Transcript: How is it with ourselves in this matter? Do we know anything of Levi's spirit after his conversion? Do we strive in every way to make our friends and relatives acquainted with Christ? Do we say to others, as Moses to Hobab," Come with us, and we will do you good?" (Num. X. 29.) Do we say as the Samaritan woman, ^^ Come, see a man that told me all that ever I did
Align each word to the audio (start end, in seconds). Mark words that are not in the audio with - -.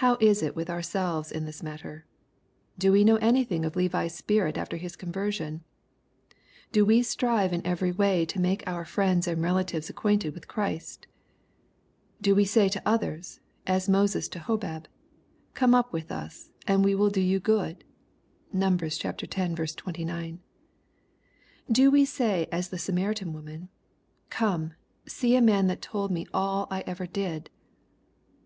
How 0.00 0.16
is 0.22 0.42
it 0.42 0.56
with 0.56 0.70
ourselves 0.70 1.30
in 1.30 1.44
this 1.44 1.62
matter? 1.62 2.06
Do 2.78 2.92
we 2.92 3.04
know 3.04 3.16
anything 3.16 3.66
of 3.66 3.76
Levi's 3.76 4.14
spirit 4.14 4.56
after 4.56 4.78
his 4.78 4.96
conversion? 4.96 5.64
Do 6.72 6.86
we 6.86 7.02
strive 7.02 7.52
in 7.52 7.60
every 7.66 7.92
way 7.92 8.24
to 8.24 8.40
make 8.40 8.66
our 8.66 8.86
friends 8.86 9.28
and 9.28 9.42
relatives 9.42 9.90
acquainted 9.90 10.32
with 10.32 10.48
Christ? 10.48 11.08
Do 12.22 12.34
we 12.34 12.46
say 12.46 12.70
to 12.70 12.80
others, 12.86 13.40
as 13.66 13.86
Moses 13.86 14.28
to 14.28 14.38
Hobab," 14.38 14.86
Come 15.52 15.76
with 15.92 16.10
us, 16.10 16.48
and 16.66 16.82
we 16.82 16.94
will 16.94 17.10
do 17.10 17.20
you 17.20 17.38
good?" 17.38 17.84
(Num. 18.54 18.78
X. 18.82 18.96
29.) 18.96 20.40
Do 21.70 21.90
we 21.90 22.06
say 22.06 22.48
as 22.50 22.70
the 22.70 22.78
Samaritan 22.78 23.34
woman, 23.34 23.68
^^ 24.26 24.30
Come, 24.30 24.72
see 25.06 25.36
a 25.36 25.42
man 25.42 25.66
that 25.66 25.82
told 25.82 26.10
me 26.10 26.26
all 26.32 26.64
that 26.70 26.88
ever 26.88 27.04
I 27.04 27.08
did 27.08 27.50